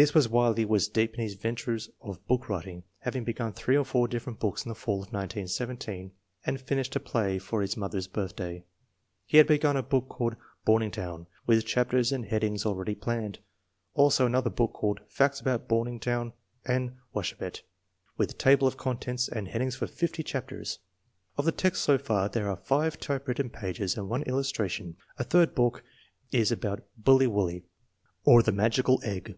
This 0.00 0.14
was 0.14 0.30
while 0.30 0.54
he 0.54 0.64
was 0.64 0.88
deep 0.88 1.12
in 1.16 1.20
his 1.20 1.34
ventures 1.34 1.90
of 2.00 2.26
book 2.26 2.48
writing, 2.48 2.84
having 3.00 3.22
be 3.22 3.34
gun 3.34 3.52
three 3.52 3.76
or 3.76 3.84
four 3.84 4.08
different 4.08 4.40
books 4.40 4.64
in 4.64 4.70
the 4.70 4.74
fall 4.74 4.94
of 5.02 5.12
1917 5.12 6.12
and 6.46 6.58
finished 6.58 6.96
a 6.96 7.00
play 7.00 7.38
for 7.38 7.60
his 7.60 7.76
mother's 7.76 8.06
birthday. 8.06 8.64
He 9.26 9.36
has 9.36 9.46
begun 9.46 9.76
a 9.76 9.82
book 9.82 10.08
called 10.08 10.36
Bomingtown, 10.66 11.26
with 11.46 11.66
chapters 11.66 12.12
and 12.12 12.24
headings 12.24 12.64
already 12.64 12.94
planned; 12.94 13.40
also 13.92 14.24
another 14.24 14.48
book 14.48 14.72
called 14.72 15.00
Facts 15.06 15.38
about 15.38 15.68
Bomingtown 15.68 16.32
and 16.64 16.96
Washabett, 17.14 17.60
with 18.16 18.38
table 18.38 18.66
of 18.66 18.78
contents 18.78 19.28
and 19.28 19.48
headings 19.48 19.76
for 19.76 19.86
fifty 19.86 20.22
chapters! 20.22 20.78
Of 21.36 21.44
the 21.44 21.52
text 21.52 21.82
so 21.82 21.98
far 21.98 22.30
there 22.30 22.48
are 22.48 22.56
five 22.56 22.98
typewritten 22.98 23.50
pages 23.50 23.98
and 23.98 24.08
one 24.08 24.22
illus 24.22 24.50
tration. 24.50 24.94
A 25.18 25.24
third 25.24 25.54
book 25.54 25.84
is 26.32 26.50
about 26.50 26.86
Bully 26.96 27.26
Wu&y, 27.26 27.64
or 28.24 28.42
the 28.42 28.50
Magical 28.50 28.98
Egg. 29.04 29.36